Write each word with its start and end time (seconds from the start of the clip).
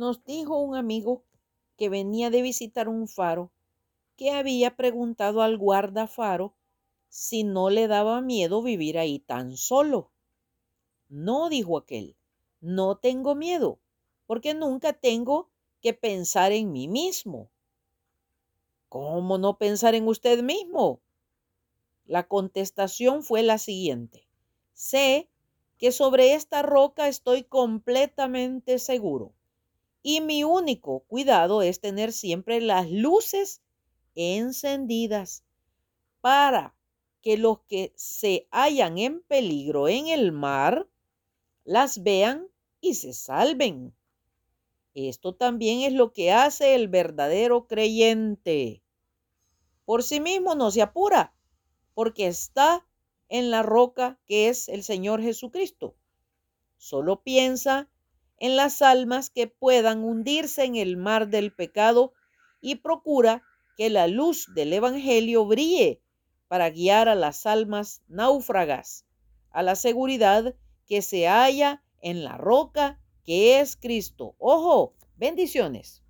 Nos 0.00 0.24
dijo 0.24 0.58
un 0.58 0.76
amigo 0.76 1.24
que 1.76 1.90
venía 1.90 2.30
de 2.30 2.40
visitar 2.40 2.88
un 2.88 3.06
faro 3.06 3.52
que 4.16 4.30
había 4.30 4.74
preguntado 4.74 5.42
al 5.42 5.58
guardafaro 5.58 6.54
si 7.10 7.44
no 7.44 7.68
le 7.68 7.86
daba 7.86 8.22
miedo 8.22 8.62
vivir 8.62 8.96
ahí 8.96 9.18
tan 9.18 9.58
solo. 9.58 10.10
No, 11.10 11.50
dijo 11.50 11.76
aquel, 11.76 12.16
no 12.62 12.96
tengo 12.96 13.34
miedo, 13.34 13.78
porque 14.26 14.54
nunca 14.54 14.94
tengo 14.94 15.50
que 15.82 15.92
pensar 15.92 16.52
en 16.52 16.72
mí 16.72 16.88
mismo. 16.88 17.50
¿Cómo 18.88 19.36
no 19.36 19.58
pensar 19.58 19.94
en 19.94 20.08
usted 20.08 20.42
mismo? 20.42 21.02
La 22.06 22.26
contestación 22.26 23.22
fue 23.22 23.42
la 23.42 23.58
siguiente. 23.58 24.26
Sé 24.72 25.28
que 25.76 25.92
sobre 25.92 26.32
esta 26.32 26.62
roca 26.62 27.06
estoy 27.06 27.42
completamente 27.42 28.78
seguro 28.78 29.34
y 30.02 30.20
mi 30.20 30.44
único 30.44 31.00
cuidado 31.00 31.62
es 31.62 31.80
tener 31.80 32.12
siempre 32.12 32.60
las 32.60 32.90
luces 32.90 33.62
encendidas 34.14 35.44
para 36.20 36.74
que 37.22 37.36
los 37.36 37.60
que 37.60 37.92
se 37.96 38.48
hallan 38.50 38.98
en 38.98 39.20
peligro 39.22 39.88
en 39.88 40.08
el 40.08 40.32
mar 40.32 40.88
las 41.64 42.02
vean 42.02 42.48
y 42.80 42.94
se 42.94 43.12
salven. 43.12 43.94
Esto 44.94 45.34
también 45.34 45.82
es 45.82 45.92
lo 45.92 46.12
que 46.12 46.32
hace 46.32 46.74
el 46.74 46.88
verdadero 46.88 47.66
creyente. 47.66 48.82
Por 49.84 50.02
sí 50.02 50.20
mismo 50.20 50.54
no 50.54 50.70
se 50.70 50.82
apura, 50.82 51.34
porque 51.94 52.26
está 52.26 52.86
en 53.28 53.50
la 53.50 53.62
roca 53.62 54.18
que 54.26 54.48
es 54.48 54.68
el 54.68 54.82
Señor 54.82 55.22
Jesucristo. 55.22 55.94
Solo 56.76 57.22
piensa 57.22 57.88
en 58.40 58.56
las 58.56 58.82
almas 58.82 59.30
que 59.30 59.46
puedan 59.46 60.02
hundirse 60.02 60.64
en 60.64 60.74
el 60.74 60.96
mar 60.96 61.28
del 61.28 61.52
pecado 61.52 62.12
y 62.60 62.76
procura 62.76 63.44
que 63.76 63.88
la 63.90 64.08
luz 64.08 64.46
del 64.54 64.72
Evangelio 64.72 65.44
brille 65.46 66.02
para 66.48 66.70
guiar 66.70 67.08
a 67.08 67.14
las 67.14 67.46
almas 67.46 68.02
náufragas 68.08 69.06
a 69.50 69.62
la 69.62 69.76
seguridad 69.76 70.54
que 70.86 71.02
se 71.02 71.26
halla 71.28 71.82
en 72.00 72.24
la 72.24 72.36
roca 72.36 72.98
que 73.24 73.60
es 73.60 73.76
Cristo. 73.76 74.34
Ojo, 74.38 74.94
bendiciones. 75.16 75.98